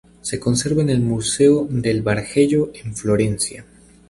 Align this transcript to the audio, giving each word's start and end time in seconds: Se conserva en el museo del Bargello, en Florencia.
Se 0.21 0.39
conserva 0.39 0.81
en 0.81 0.89
el 0.89 1.01
museo 1.01 1.67
del 1.69 2.01
Bargello, 2.01 2.71
en 2.73 2.95
Florencia. 2.95 3.65